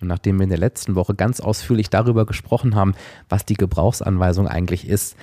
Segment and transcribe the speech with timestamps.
[0.00, 2.94] Und nachdem wir in der letzten Woche ganz ausführlich darüber gesprochen haben,
[3.28, 5.14] was die Gebrauchsanweisung eigentlich ist,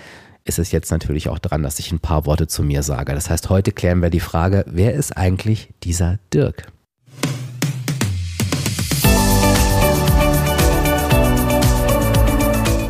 [0.46, 3.14] ist es jetzt natürlich auch dran, dass ich ein paar Worte zu mir sage.
[3.14, 6.72] Das heißt, heute klären wir die Frage, wer ist eigentlich dieser Dirk?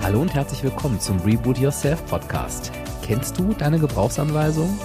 [0.03, 2.71] Hallo und herzlich willkommen zum Reboot Yourself Podcast.
[3.01, 4.77] Kennst du deine Gebrauchsanweisung?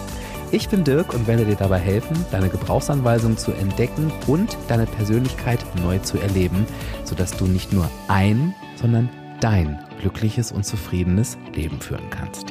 [0.55, 5.59] Ich bin Dirk und werde dir dabei helfen, deine Gebrauchsanweisung zu entdecken und deine Persönlichkeit
[5.82, 6.67] neu zu erleben,
[7.05, 9.08] sodass du nicht nur ein, sondern
[9.41, 12.50] dein glückliches und zufriedenes Leben führen kannst.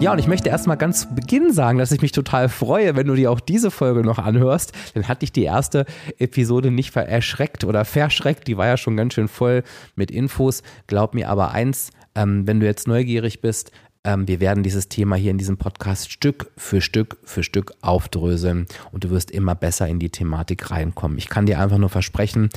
[0.00, 3.08] Ja, und ich möchte erstmal ganz zu Beginn sagen, dass ich mich total freue, wenn
[3.08, 4.72] du dir auch diese Folge noch anhörst.
[4.94, 5.84] Dann hat dich die erste
[6.18, 8.48] Episode nicht erschreckt oder verschreckt.
[8.48, 9.64] Die war ja schon ganz schön voll
[9.96, 10.62] mit Infos.
[10.86, 13.70] Glaub mir aber eins, ähm, wenn du jetzt neugierig bist,
[14.06, 18.66] ähm, wir werden dieses Thema hier in diesem Podcast Stück für Stück für Stück aufdröseln
[18.92, 21.18] und du wirst immer besser in die Thematik reinkommen.
[21.18, 22.48] Ich kann dir einfach nur versprechen,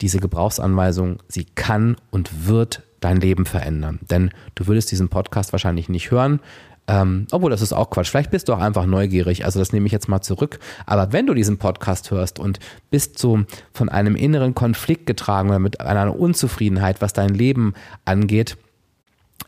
[0.00, 3.98] diese Gebrauchsanweisung, sie kann und wird dein Leben verändern.
[4.08, 6.40] Denn du würdest diesen Podcast wahrscheinlich nicht hören,
[6.86, 8.10] ähm, obwohl, das ist auch Quatsch.
[8.10, 9.44] Vielleicht bist du auch einfach neugierig.
[9.46, 10.58] Also das nehme ich jetzt mal zurück.
[10.84, 15.58] Aber wenn du diesen Podcast hörst und bist so von einem inneren Konflikt getragen oder
[15.58, 17.72] mit einer Unzufriedenheit, was dein Leben
[18.04, 18.58] angeht,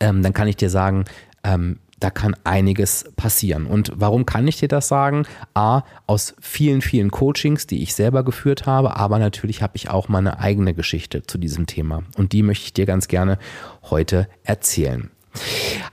[0.00, 1.04] ähm, dann kann ich dir sagen,
[1.46, 3.66] ähm, da kann einiges passieren.
[3.66, 5.26] Und warum kann ich dir das sagen?
[5.54, 10.08] A, aus vielen, vielen Coachings, die ich selber geführt habe, aber natürlich habe ich auch
[10.08, 12.02] meine eigene Geschichte zu diesem Thema.
[12.16, 13.38] Und die möchte ich dir ganz gerne
[13.82, 15.10] heute erzählen.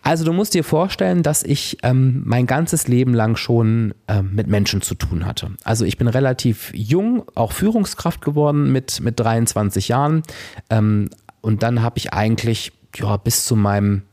[0.02, 4.48] Also du musst dir vorstellen, dass ich ähm, mein ganzes Leben lang schon ähm, mit
[4.48, 5.52] Menschen zu tun hatte.
[5.64, 10.23] Also ich bin relativ jung, auch Führungskraft geworden mit, mit 23 Jahren.
[10.70, 11.10] Ähm,
[11.42, 14.04] und dann habe ich eigentlich ja, bis zu meinem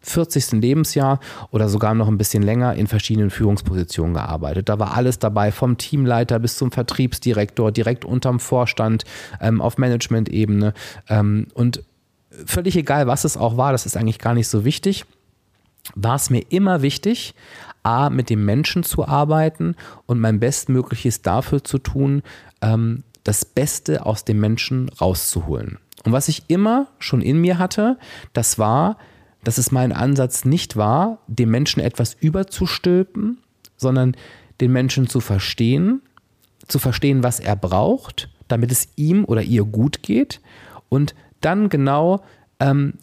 [0.00, 0.52] 40.
[0.52, 1.20] Lebensjahr
[1.50, 4.68] oder sogar noch ein bisschen länger in verschiedenen Führungspositionen gearbeitet.
[4.68, 9.04] Da war alles dabei, vom Teamleiter bis zum Vertriebsdirektor, direkt unterm Vorstand,
[9.40, 10.72] ähm, auf Management-Ebene.
[11.08, 11.82] Ähm, und
[12.46, 15.04] völlig egal, was es auch war, das ist eigentlich gar nicht so wichtig,
[15.94, 17.34] war es mir immer wichtig,
[17.82, 19.74] A, mit dem Menschen zu arbeiten
[20.06, 22.22] und mein Bestmögliches dafür zu tun,
[22.60, 25.78] ähm, das Beste aus dem Menschen rauszuholen.
[26.04, 27.98] Und was ich immer schon in mir hatte,
[28.32, 28.96] das war,
[29.44, 33.38] dass es mein Ansatz nicht war, dem Menschen etwas überzustülpen,
[33.76, 34.16] sondern
[34.60, 36.02] den Menschen zu verstehen,
[36.66, 40.40] zu verstehen, was er braucht, damit es ihm oder ihr gut geht
[40.88, 42.22] und dann genau
[42.58, 42.94] ähm,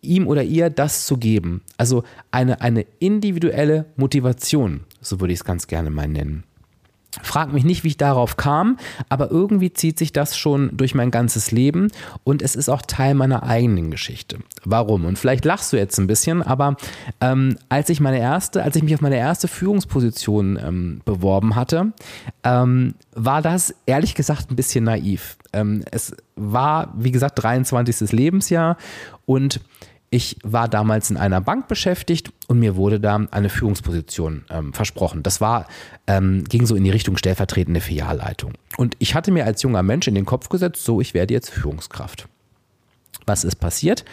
[0.00, 1.62] ihm oder ihr das zu geben.
[1.76, 6.44] Also eine, eine individuelle Motivation, so würde ich es ganz gerne mal nennen.
[7.22, 11.10] Frag mich nicht, wie ich darauf kam, aber irgendwie zieht sich das schon durch mein
[11.10, 11.90] ganzes Leben
[12.24, 14.38] und es ist auch Teil meiner eigenen Geschichte.
[14.64, 15.04] Warum?
[15.04, 16.76] Und vielleicht lachst du jetzt ein bisschen, aber
[17.20, 21.92] ähm, als ich meine erste, als ich mich auf meine erste Führungsposition ähm, beworben hatte,
[22.42, 25.36] ähm, war das ehrlich gesagt ein bisschen naiv.
[25.52, 28.12] Ähm, es war, wie gesagt, 23.
[28.12, 28.76] Lebensjahr
[29.26, 29.60] und
[30.14, 35.24] ich war damals in einer Bank beschäftigt und mir wurde da eine Führungsposition ähm, versprochen.
[35.24, 35.66] Das war,
[36.06, 38.52] ähm, ging so in die Richtung stellvertretende Filialleitung.
[38.76, 41.50] Und ich hatte mir als junger Mensch in den Kopf gesetzt, so, ich werde jetzt
[41.50, 42.28] Führungskraft.
[43.26, 44.04] Was ist passiert?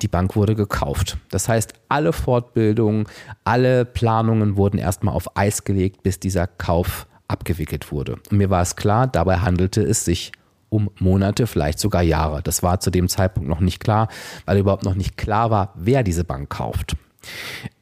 [0.00, 1.18] Die Bank wurde gekauft.
[1.30, 3.06] Das heißt, alle Fortbildungen,
[3.44, 8.16] alle Planungen wurden erstmal auf Eis gelegt, bis dieser Kauf abgewickelt wurde.
[8.30, 10.32] Und mir war es klar, dabei handelte es sich
[10.70, 12.42] um Monate, vielleicht sogar Jahre.
[12.42, 14.08] Das war zu dem Zeitpunkt noch nicht klar,
[14.46, 16.96] weil überhaupt noch nicht klar war, wer diese Bank kauft.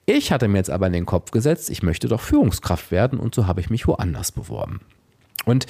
[0.06, 3.34] Ich hatte mir jetzt aber in den Kopf gesetzt, ich möchte doch Führungskraft werden und
[3.34, 4.80] so habe ich mich woanders beworben.
[5.44, 5.66] Und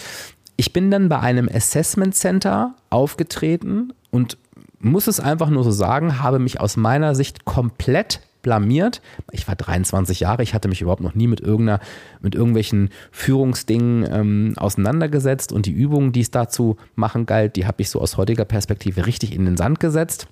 [0.57, 4.39] ich bin dann bei einem Assessment Center aufgetreten und
[4.81, 9.03] muss es einfach nur so sagen, habe mich aus meiner Sicht komplett blamiert.
[9.33, 11.81] Ich war 23 Jahre, ich hatte mich überhaupt noch nie mit irgendeiner,
[12.21, 17.83] mit irgendwelchen Führungsdingen ähm, auseinandergesetzt und die Übungen, die es dazu machen galt, die habe
[17.83, 20.29] ich so aus heutiger Perspektive richtig in den Sand gesetzt.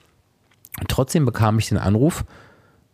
[0.80, 2.24] Und trotzdem bekam ich den Anruf,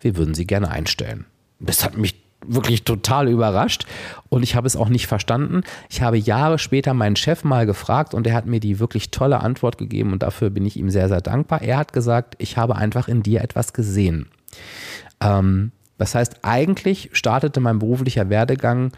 [0.01, 1.27] wir würden sie gerne einstellen.
[1.59, 3.87] Das hat mich wirklich total überrascht
[4.29, 5.63] und ich habe es auch nicht verstanden.
[5.89, 9.41] Ich habe Jahre später meinen Chef mal gefragt und er hat mir die wirklich tolle
[9.41, 11.63] Antwort gegeben und dafür bin ich ihm sehr, sehr dankbar.
[11.63, 14.29] Er hat gesagt, ich habe einfach in dir etwas gesehen.
[15.21, 18.93] Ähm, das heißt, eigentlich startete mein beruflicher Werdegang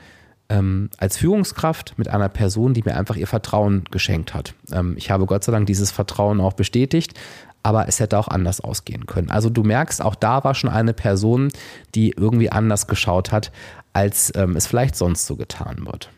[0.48, 4.54] ähm, als Führungskraft mit einer Person, die mir einfach ihr Vertrauen geschenkt hat.
[4.72, 7.18] Ähm, ich habe Gott sei Dank dieses Vertrauen auch bestätigt,
[7.62, 9.30] aber es hätte auch anders ausgehen können.
[9.30, 11.48] Also du merkst, auch da war schon eine Person,
[11.94, 13.52] die irgendwie anders geschaut hat,
[13.92, 16.10] als ähm, es vielleicht sonst so getan wird.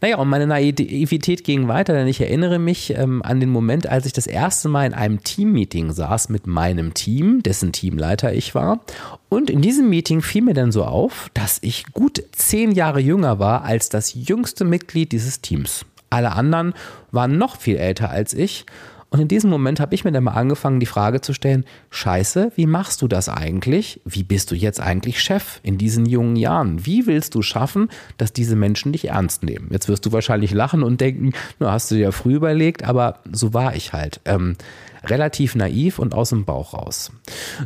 [0.00, 4.06] Naja, und meine Naivität ging weiter, denn ich erinnere mich ähm, an den Moment, als
[4.06, 8.80] ich das erste Mal in einem Teammeeting saß mit meinem Team, dessen Teamleiter ich war.
[9.28, 13.40] Und in diesem Meeting fiel mir dann so auf, dass ich gut zehn Jahre jünger
[13.40, 15.84] war als das jüngste Mitglied dieses Teams.
[16.10, 16.74] Alle anderen
[17.10, 18.66] waren noch viel älter als ich.
[19.10, 22.52] Und in diesem Moment habe ich mir dann mal angefangen, die Frage zu stellen, scheiße,
[22.56, 24.00] wie machst du das eigentlich?
[24.04, 26.84] Wie bist du jetzt eigentlich Chef in diesen jungen Jahren?
[26.84, 27.88] Wie willst du schaffen,
[28.18, 29.68] dass diese Menschen dich ernst nehmen?
[29.70, 33.20] Jetzt wirst du wahrscheinlich lachen und denken, na, hast du dir ja früh überlegt, aber
[33.32, 34.20] so war ich halt.
[34.26, 34.56] Ähm,
[35.04, 37.10] relativ naiv und aus dem Bauch raus.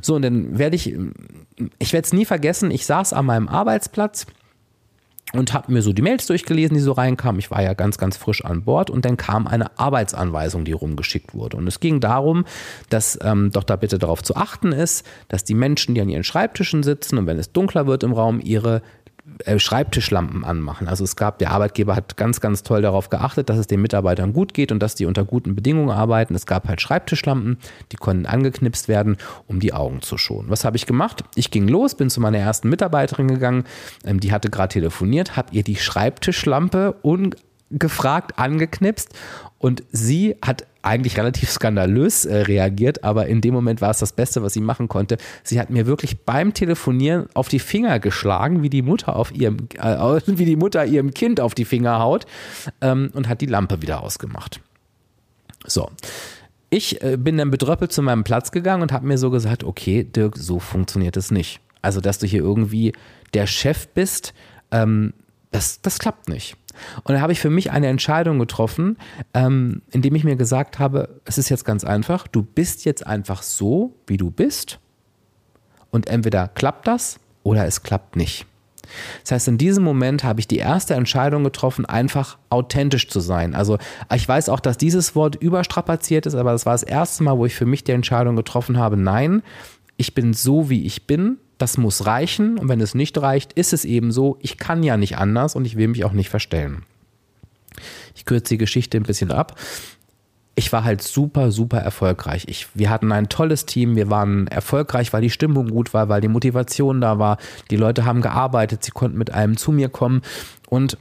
[0.00, 0.94] So, und dann werde ich,
[1.78, 4.26] ich werde es nie vergessen, ich saß an meinem Arbeitsplatz
[5.32, 7.38] und habe mir so die Mails durchgelesen, die so reinkamen.
[7.38, 11.34] Ich war ja ganz, ganz frisch an Bord und dann kam eine Arbeitsanweisung, die rumgeschickt
[11.34, 11.56] wurde.
[11.56, 12.44] Und es ging darum,
[12.88, 16.24] dass ähm, doch da bitte darauf zu achten ist, dass die Menschen, die an ihren
[16.24, 18.82] Schreibtischen sitzen und wenn es dunkler wird im Raum, ihre
[19.56, 20.88] Schreibtischlampen anmachen.
[20.88, 24.32] Also es gab, der Arbeitgeber hat ganz, ganz toll darauf geachtet, dass es den Mitarbeitern
[24.32, 26.34] gut geht und dass die unter guten Bedingungen arbeiten.
[26.34, 27.58] Es gab halt Schreibtischlampen,
[27.92, 30.50] die konnten angeknipst werden, um die Augen zu schonen.
[30.50, 31.24] Was habe ich gemacht?
[31.34, 33.64] Ich ging los, bin zu meiner ersten Mitarbeiterin gegangen,
[34.04, 39.14] ähm, die hatte gerade telefoniert, habe ihr die Schreibtischlampe ungefragt angeknipst
[39.58, 44.12] und sie hat eigentlich relativ skandalös äh, reagiert, aber in dem Moment war es das
[44.12, 45.16] Beste, was sie machen konnte.
[45.42, 49.68] Sie hat mir wirklich beim Telefonieren auf die Finger geschlagen, wie die Mutter auf ihrem,
[49.78, 52.26] äh, wie die Mutter ihrem Kind auf die Finger haut
[52.80, 54.60] ähm, und hat die Lampe wieder ausgemacht.
[55.64, 55.90] So.
[56.70, 60.04] Ich äh, bin dann bedröppelt zu meinem Platz gegangen und habe mir so gesagt, okay,
[60.04, 61.60] Dirk, so funktioniert es nicht.
[61.82, 62.92] Also, dass du hier irgendwie
[63.34, 64.32] der Chef bist,
[64.70, 65.12] ähm,
[65.50, 66.56] das, das klappt nicht.
[67.04, 68.96] Und da habe ich für mich eine Entscheidung getroffen,
[69.34, 73.42] ähm, indem ich mir gesagt habe, es ist jetzt ganz einfach, du bist jetzt einfach
[73.42, 74.78] so, wie du bist.
[75.90, 78.46] Und entweder klappt das oder es klappt nicht.
[79.22, 83.54] Das heißt, in diesem Moment habe ich die erste Entscheidung getroffen, einfach authentisch zu sein.
[83.54, 83.78] Also
[84.14, 87.46] ich weiß auch, dass dieses Wort überstrapaziert ist, aber das war das erste Mal, wo
[87.46, 89.42] ich für mich die Entscheidung getroffen habe, nein,
[89.96, 93.72] ich bin so, wie ich bin das muss reichen und wenn es nicht reicht, ist
[93.72, 96.82] es eben so, ich kann ja nicht anders und ich will mich auch nicht verstellen.
[98.16, 99.56] Ich kürze die Geschichte ein bisschen ab.
[100.56, 102.46] Ich war halt super, super erfolgreich.
[102.48, 106.20] Ich, wir hatten ein tolles Team, wir waren erfolgreich, weil die Stimmung gut war, weil
[106.20, 107.38] die Motivation da war.
[107.70, 110.20] Die Leute haben gearbeitet, sie konnten mit einem zu mir kommen
[110.68, 110.98] und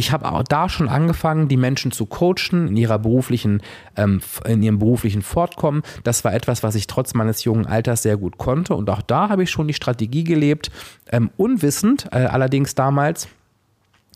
[0.00, 3.60] ich habe auch da schon angefangen, die Menschen zu coachen in ihrer beruflichen,
[3.96, 5.82] ähm, in ihrem beruflichen Fortkommen.
[6.04, 8.74] Das war etwas, was ich trotz meines jungen Alters sehr gut konnte.
[8.74, 10.70] Und auch da habe ich schon die Strategie gelebt,
[11.12, 13.28] ähm, unwissend, äh, allerdings damals.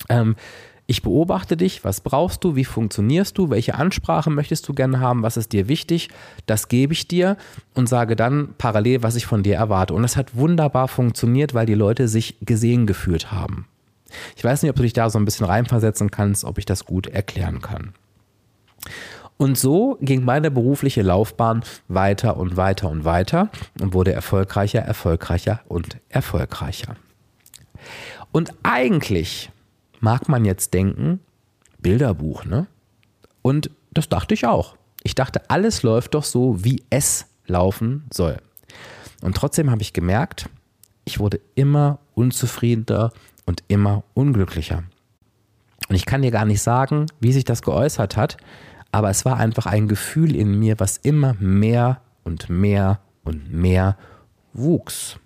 [0.09, 0.37] Ähm,
[0.87, 5.23] ich beobachte dich, was brauchst du, wie funktionierst du, welche Ansprache möchtest du gerne haben,
[5.23, 6.09] was ist dir wichtig,
[6.47, 7.37] das gebe ich dir
[7.75, 9.93] und sage dann parallel, was ich von dir erwarte.
[9.93, 13.67] Und das hat wunderbar funktioniert, weil die Leute sich gesehen gefühlt haben.
[14.37, 16.85] Ich weiß nicht, ob du dich da so ein bisschen reinversetzen kannst, ob ich das
[16.85, 17.95] gut erklären kann.
[19.37, 23.51] Und so ging meine berufliche Laufbahn weiter und weiter und weiter
[23.81, 26.97] und wurde erfolgreicher, erfolgreicher und erfolgreicher.
[28.31, 29.51] Und eigentlich
[30.01, 31.21] mag man jetzt denken,
[31.79, 32.67] Bilderbuch, ne?
[33.43, 34.77] Und das dachte ich auch.
[35.03, 38.39] Ich dachte, alles läuft doch so, wie es laufen soll.
[39.21, 40.49] Und trotzdem habe ich gemerkt,
[41.05, 43.13] ich wurde immer unzufriedener
[43.47, 44.85] und immer unglücklicher.
[45.89, 48.37] Und ich kann dir gar nicht sagen, wie sich das geäußert hat,
[48.93, 53.97] aber es war einfach ein Gefühl in mir, was immer mehr und mehr und mehr
[54.53, 55.19] wuchs.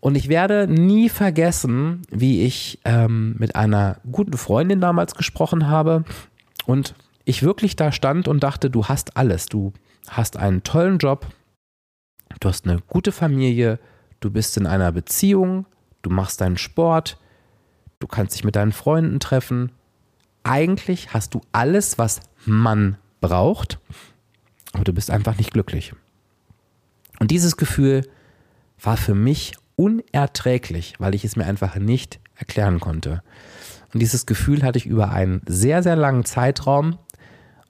[0.00, 6.04] Und ich werde nie vergessen, wie ich ähm, mit einer guten Freundin damals gesprochen habe
[6.66, 6.94] und
[7.24, 9.46] ich wirklich da stand und dachte, du hast alles.
[9.46, 9.72] Du
[10.08, 11.28] hast einen tollen Job,
[12.40, 13.78] du hast eine gute Familie,
[14.18, 15.66] du bist in einer Beziehung,
[16.02, 17.18] du machst deinen Sport,
[17.98, 19.72] du kannst dich mit deinen Freunden treffen.
[20.44, 23.78] Eigentlich hast du alles, was man braucht,
[24.72, 25.94] aber du bist einfach nicht glücklich.
[27.20, 28.02] Und dieses Gefühl
[28.80, 33.22] war für mich unerträglich, weil ich es mir einfach nicht erklären konnte.
[33.92, 36.98] Und dieses Gefühl hatte ich über einen sehr, sehr langen Zeitraum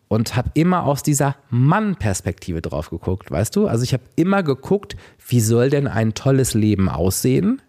[0.09, 3.67] und habe immer aus dieser Mann-Perspektive drauf geguckt, weißt du?
[3.67, 4.97] Also ich habe immer geguckt,
[5.27, 7.61] wie soll denn ein tolles Leben aussehen?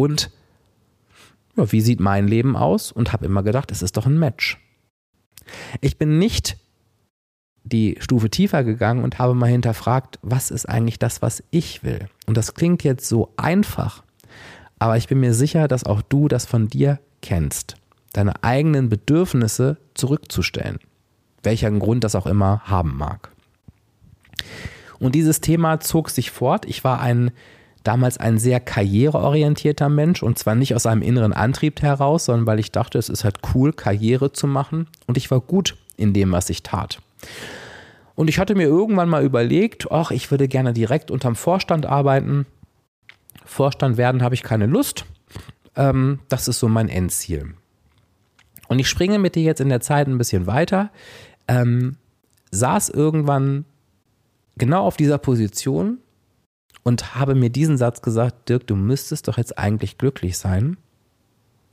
[0.00, 0.30] Und
[1.56, 4.58] ja, wie sieht mein Leben aus und habe immer gedacht, es ist doch ein Match.
[5.82, 6.56] Ich bin nicht
[7.64, 12.08] die Stufe tiefer gegangen und habe mal hinterfragt, was ist eigentlich das, was ich will?
[12.26, 14.02] Und das klingt jetzt so einfach,
[14.78, 17.74] aber ich bin mir sicher, dass auch du das von dir kennst,
[18.14, 20.78] deine eigenen Bedürfnisse zurückzustellen,
[21.42, 23.32] welcher Grund das auch immer haben mag.
[24.98, 26.64] Und dieses Thema zog sich fort.
[26.64, 27.32] Ich war ein
[27.84, 32.60] damals ein sehr karriereorientierter Mensch und zwar nicht aus einem inneren Antrieb heraus, sondern weil
[32.60, 36.32] ich dachte, es ist halt cool, Karriere zu machen und ich war gut in dem,
[36.32, 37.00] was ich tat.
[38.14, 42.44] Und ich hatte mir irgendwann mal überlegt, ach, ich würde gerne direkt unterm Vorstand arbeiten.
[43.44, 45.06] Vorstand werden habe ich keine Lust.
[45.74, 47.54] Ähm, das ist so mein Endziel.
[48.68, 50.90] Und ich springe mit dir jetzt in der Zeit ein bisschen weiter.
[51.48, 51.96] Ähm,
[52.50, 53.64] saß irgendwann
[54.58, 55.98] genau auf dieser Position
[56.82, 60.76] und habe mir diesen Satz gesagt, Dirk, du müsstest doch jetzt eigentlich glücklich sein.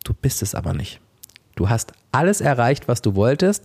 [0.03, 0.99] Du bist es aber nicht.
[1.55, 3.63] Du hast alles erreicht, was du wolltest.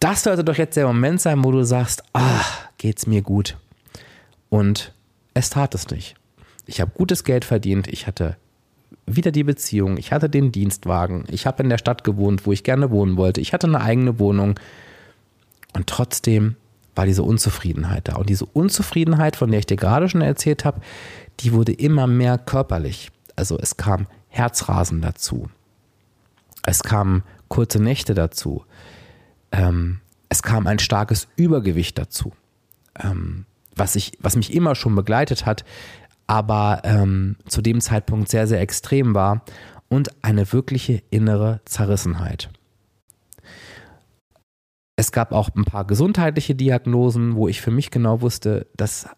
[0.00, 2.44] Das sollte doch jetzt der Moment sein, wo du sagst, ah,
[2.78, 3.56] geht's mir gut.
[4.50, 4.92] Und
[5.34, 6.16] es tat es nicht.
[6.66, 8.36] Ich habe gutes Geld verdient, ich hatte
[9.06, 12.64] wieder die Beziehung, ich hatte den Dienstwagen, ich habe in der Stadt gewohnt, wo ich
[12.64, 14.58] gerne wohnen wollte, ich hatte eine eigene Wohnung.
[15.74, 16.56] Und trotzdem
[16.96, 18.16] war diese Unzufriedenheit da.
[18.16, 20.80] Und diese Unzufriedenheit, von der ich dir gerade schon erzählt habe,
[21.40, 23.12] die wurde immer mehr körperlich.
[23.36, 25.48] Also es kam Herzrasen dazu.
[26.64, 28.64] Es kamen kurze Nächte dazu.
[29.52, 32.32] Ähm, es kam ein starkes Übergewicht dazu,
[33.00, 33.44] ähm,
[33.76, 35.64] was, ich, was mich immer schon begleitet hat,
[36.26, 39.42] aber ähm, zu dem Zeitpunkt sehr, sehr extrem war
[39.88, 42.50] und eine wirkliche innere Zerrissenheit.
[44.96, 49.08] Es gab auch ein paar gesundheitliche Diagnosen, wo ich für mich genau wusste, dass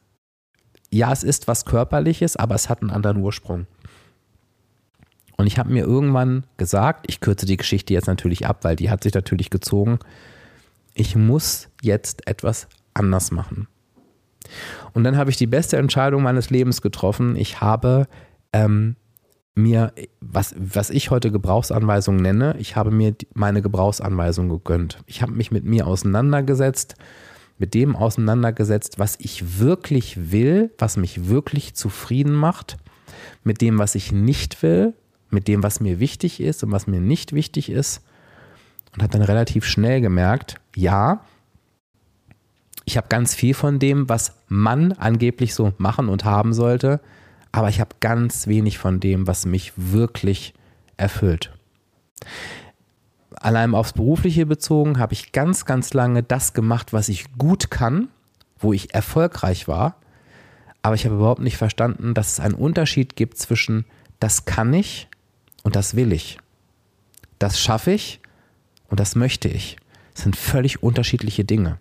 [0.91, 3.67] ja, es ist was Körperliches, aber es hat einen anderen Ursprung.
[5.37, 8.91] Und ich habe mir irgendwann gesagt, ich kürze die Geschichte jetzt natürlich ab, weil die
[8.91, 9.99] hat sich natürlich gezogen,
[10.95, 13.69] ich muss jetzt etwas anders machen.
[14.95, 17.37] Und dann habe ich die beste Entscheidung meines Lebens getroffen.
[17.37, 18.09] Ich habe
[18.53, 18.97] ähm,
[19.59, 24.99] mir, was, was ich heute Gebrauchsanweisung nenne, ich habe mir meine Gebrauchsanweisung gegönnt.
[25.07, 26.95] Ich habe mich mit mir auseinandergesetzt,
[27.59, 32.77] mit dem auseinandergesetzt, was ich wirklich will, was mich wirklich zufrieden macht,
[33.45, 34.95] mit dem, was ich nicht will,
[35.31, 38.03] mit dem, was mir wichtig ist und was mir nicht wichtig ist.
[38.95, 41.25] Und habe dann relativ schnell gemerkt, ja,
[42.85, 47.01] ich habe ganz viel von dem, was man angeblich so machen und haben sollte,
[47.53, 50.55] aber ich habe ganz wenig von dem, was mich wirklich
[50.97, 51.53] erfüllt.
[53.35, 58.09] Allein aufs Berufliche bezogen habe ich ganz, ganz lange das gemacht, was ich gut kann,
[58.59, 59.97] wo ich erfolgreich war,
[60.83, 63.85] aber ich habe überhaupt nicht verstanden, dass es einen Unterschied gibt zwischen
[64.21, 65.09] das kann ich
[65.63, 66.39] und das will ich.
[67.39, 68.21] Das schaffe ich
[68.89, 69.77] und das möchte ich.
[70.15, 71.79] Das sind völlig unterschiedliche Dinge.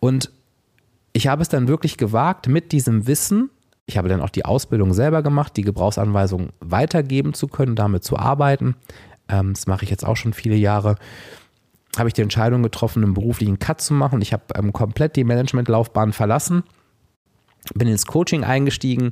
[0.00, 0.32] Und
[1.12, 3.50] ich habe es dann wirklich gewagt, mit diesem Wissen,
[3.86, 8.18] ich habe dann auch die Ausbildung selber gemacht, die Gebrauchsanweisung weitergeben zu können, damit zu
[8.18, 8.74] arbeiten.
[9.28, 10.96] Ähm, das mache ich jetzt auch schon viele Jahre.
[11.96, 14.20] Habe ich die Entscheidung getroffen, einen beruflichen Cut zu machen.
[14.20, 16.64] Ich habe ähm, komplett die Managementlaufbahn verlassen,
[17.74, 19.10] bin ins Coaching eingestiegen,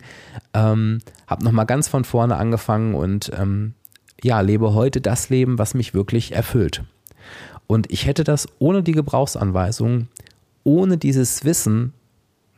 [0.52, 3.74] ähm, habe nochmal ganz von vorne angefangen und ähm,
[4.22, 6.82] ja, lebe heute das Leben, was mich wirklich erfüllt.
[7.66, 10.08] Und ich hätte das ohne die Gebrauchsanweisung
[10.64, 11.92] ohne dieses Wissen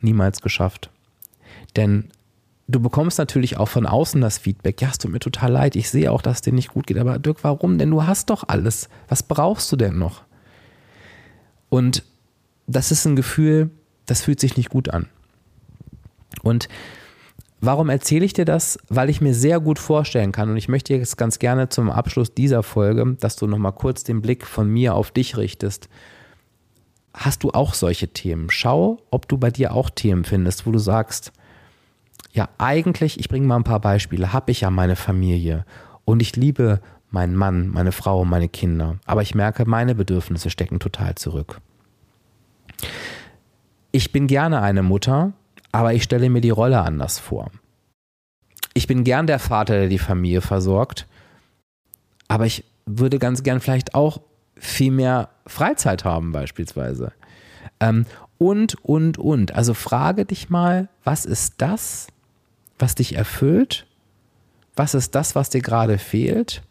[0.01, 0.89] niemals geschafft.
[1.77, 2.09] Denn
[2.67, 5.89] du bekommst natürlich auch von außen das Feedback, ja, es tut mir total leid, ich
[5.89, 7.77] sehe auch, dass es dir nicht gut geht, aber Dirk, warum?
[7.77, 8.89] Denn du hast doch alles.
[9.07, 10.23] Was brauchst du denn noch?
[11.69, 12.03] Und
[12.65, 13.69] das ist ein Gefühl,
[14.05, 15.07] das fühlt sich nicht gut an.
[16.41, 16.67] Und
[17.61, 18.77] warum erzähle ich dir das?
[18.89, 22.33] Weil ich mir sehr gut vorstellen kann und ich möchte jetzt ganz gerne zum Abschluss
[22.33, 25.87] dieser Folge, dass du nochmal kurz den Blick von mir auf dich richtest
[27.17, 28.49] hast du auch solche Themen.
[28.49, 31.33] Schau, ob du bei dir auch Themen findest, wo du sagst,
[32.33, 35.65] ja, eigentlich, ich bringe mal ein paar Beispiele, habe ich ja meine Familie
[36.05, 40.79] und ich liebe meinen Mann, meine Frau, meine Kinder, aber ich merke, meine Bedürfnisse stecken
[40.79, 41.61] total zurück.
[43.91, 45.33] Ich bin gerne eine Mutter,
[45.71, 47.49] aber ich stelle mir die Rolle anders vor.
[48.73, 51.07] Ich bin gern der Vater, der die Familie versorgt,
[52.27, 54.21] aber ich würde ganz gern vielleicht auch
[54.55, 57.11] viel mehr Freizeit haben beispielsweise.
[58.37, 59.53] Und, und, und.
[59.53, 62.07] Also frage dich mal, was ist das,
[62.77, 63.85] was dich erfüllt?
[64.75, 66.61] Was ist das, was dir gerade fehlt?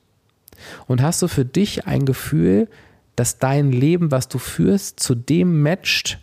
[0.87, 2.69] Und hast du für dich ein Gefühl,
[3.17, 6.19] dass dein Leben, was du führst, zu dem matcht,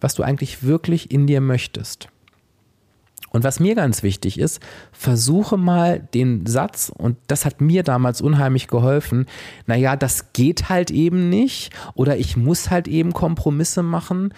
[0.00, 2.08] was du eigentlich wirklich in dir möchtest?
[3.30, 4.60] Und was mir ganz wichtig ist,
[4.92, 9.26] versuche mal den Satz, und das hat mir damals unheimlich geholfen,
[9.66, 14.32] naja, das geht halt eben nicht oder ich muss halt eben Kompromisse machen,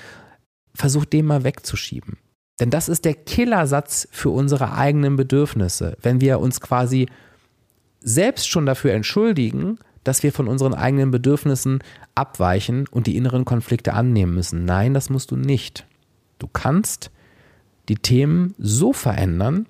[0.75, 2.19] versuch den mal wegzuschieben.
[2.61, 5.97] Denn das ist der Killersatz für unsere eigenen Bedürfnisse.
[6.03, 7.07] Wenn wir uns quasi
[8.01, 11.81] selbst schon dafür entschuldigen, dass wir von unseren eigenen Bedürfnissen
[12.15, 14.65] abweichen und die inneren Konflikte annehmen müssen.
[14.65, 15.87] Nein, das musst du nicht.
[16.39, 17.11] Du kannst
[17.89, 19.67] die Themen so verändern,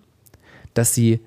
[0.74, 1.20] dass sie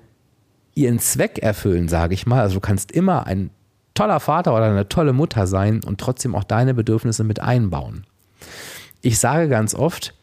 [0.74, 2.40] ihren Zweck erfüllen, sage ich mal.
[2.40, 3.50] Also du kannst immer ein
[3.94, 8.06] toller Vater oder eine tolle Mutter sein und trotzdem auch deine Bedürfnisse mit einbauen.
[9.02, 10.14] Ich sage ganz oft,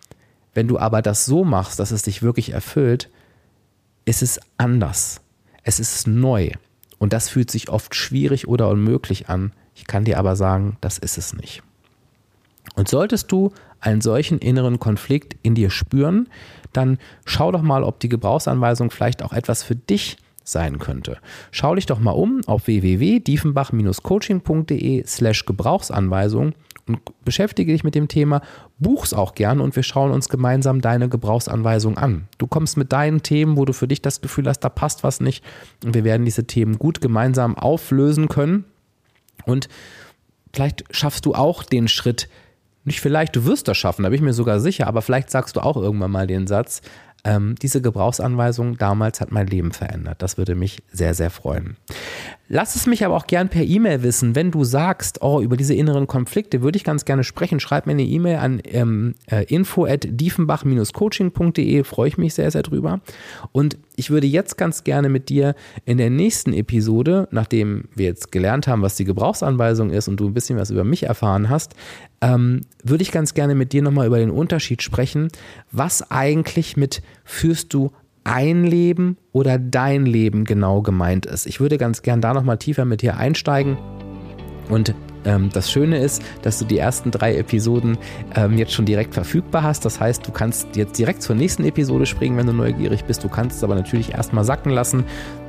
[0.53, 3.09] wenn du aber das so machst, dass es dich wirklich erfüllt,
[4.05, 5.21] ist es anders.
[5.63, 6.51] Es ist neu.
[6.97, 9.51] Und das fühlt sich oft schwierig oder unmöglich an.
[9.75, 11.61] Ich kann dir aber sagen, das ist es nicht.
[12.75, 16.27] Und solltest du einen solchen inneren Konflikt in dir spüren,
[16.73, 21.17] dann schau doch mal, ob die Gebrauchsanweisung vielleicht auch etwas für dich sein könnte.
[21.51, 26.53] Schau dich doch mal um auf www.diefenbach-coaching.de slash Gebrauchsanweisung
[26.89, 28.41] und beschäftige dich mit dem Thema,
[28.79, 32.27] buch's auch gern und wir schauen uns gemeinsam deine Gebrauchsanweisung an.
[32.37, 35.21] Du kommst mit deinen Themen, wo du für dich das Gefühl hast, da passt was
[35.21, 35.43] nicht
[35.85, 38.65] und wir werden diese Themen gut gemeinsam auflösen können
[39.45, 39.69] und
[40.53, 42.27] vielleicht schaffst du auch den Schritt,
[42.85, 45.55] nicht vielleicht, du wirst das schaffen, da bin ich mir sogar sicher, aber vielleicht sagst
[45.55, 46.81] du auch irgendwann mal den Satz,
[47.23, 50.21] ähm, diese Gebrauchsanweisung damals hat mein Leben verändert.
[50.21, 51.75] Das würde mich sehr, sehr freuen.
[52.51, 55.75] Lass es mich aber auch gern per E-Mail wissen, wenn du sagst, oh, über diese
[55.75, 57.59] inneren Konflikte würde ich ganz gerne sprechen.
[57.59, 62.63] Schreib mir eine E-Mail an ähm, äh, info at diefenbach-coaching.de, freue ich mich sehr, sehr
[62.63, 63.01] drüber.
[63.51, 65.53] Und ich würde jetzt ganz gerne mit dir
[65.85, 70.25] in der nächsten Episode, nachdem wir jetzt gelernt haben, was die Gebrauchsanweisung ist und du
[70.25, 71.75] ein bisschen was über mich erfahren hast,
[72.21, 75.27] ähm, würde ich ganz gerne mit dir nochmal über den Unterschied sprechen,
[75.71, 77.91] was eigentlich mit führst du
[78.29, 81.47] ein Leben oder dein Leben genau gemeint ist.
[81.47, 83.77] Ich würde ganz gern da nochmal tiefer mit dir einsteigen
[84.69, 84.93] und
[85.25, 87.97] ähm, das Schöne ist, dass du die ersten drei Episoden
[88.35, 89.83] ähm, jetzt schon direkt verfügbar hast.
[89.85, 93.23] Das heißt, du kannst jetzt direkt zur nächsten Episode springen, wenn du neugierig bist.
[93.23, 95.03] Du kannst es aber natürlich erstmal sacken lassen.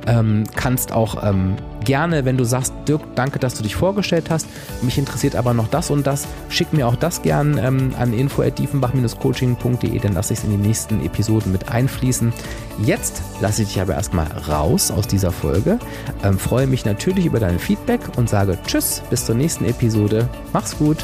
[0.07, 4.47] Ähm, kannst auch ähm, gerne, wenn du sagst, Dirk, danke, dass du dich vorgestellt hast.
[4.81, 6.27] Mich interessiert aber noch das und das.
[6.49, 11.05] Schick mir auch das gern ähm, an info.diefenbach-coaching.de, dann lasse ich es in die nächsten
[11.05, 12.33] Episoden mit einfließen.
[12.79, 15.79] Jetzt lasse ich dich aber erstmal raus aus dieser Folge.
[16.23, 20.27] Ähm, freue mich natürlich über dein Feedback und sage Tschüss, bis zur nächsten Episode.
[20.53, 20.97] Mach's gut.